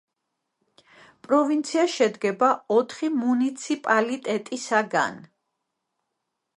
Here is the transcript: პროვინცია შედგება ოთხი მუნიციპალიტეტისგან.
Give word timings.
პროვინცია 1.27 1.83
შედგება 1.97 2.51
ოთხი 2.79 3.11
მუნიციპალიტეტისგან. 3.21 5.23